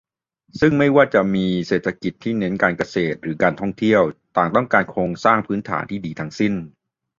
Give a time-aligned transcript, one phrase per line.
[0.59, 4.01] ซึ่งไม่ว่าจะมีเศรษฐกิจที่เน้นการเกษตร หรือ การท่องเที่ยว
[4.37, 6.53] ต่างต้องการโครงสร้างพื้นฐานที่ดีทั้งสิ้น